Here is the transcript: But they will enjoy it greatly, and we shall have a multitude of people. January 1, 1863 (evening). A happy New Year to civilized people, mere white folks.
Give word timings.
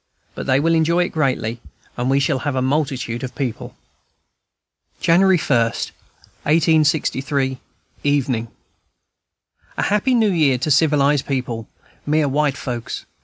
But 0.33 0.47
they 0.47 0.59
will 0.59 0.73
enjoy 0.73 1.03
it 1.03 1.09
greatly, 1.09 1.61
and 1.95 2.09
we 2.09 2.19
shall 2.19 2.39
have 2.39 2.55
a 2.55 2.61
multitude 2.63 3.23
of 3.23 3.35
people. 3.35 3.75
January 4.99 5.37
1, 5.37 5.59
1863 5.59 7.59
(evening). 8.03 8.47
A 9.77 9.83
happy 9.83 10.15
New 10.15 10.31
Year 10.31 10.57
to 10.57 10.71
civilized 10.71 11.27
people, 11.27 11.67
mere 12.07 12.27
white 12.27 12.57
folks. 12.57 13.05